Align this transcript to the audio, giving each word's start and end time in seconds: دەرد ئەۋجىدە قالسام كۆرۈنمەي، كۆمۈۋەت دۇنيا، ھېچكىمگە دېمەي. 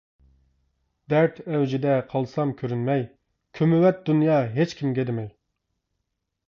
دەرد 1.13 1.41
ئەۋجىدە 1.51 1.93
قالسام 2.13 2.55
كۆرۈنمەي، 2.63 3.07
كۆمۈۋەت 3.61 4.03
دۇنيا، 4.09 4.43
ھېچكىمگە 4.59 5.11
دېمەي. 5.13 5.31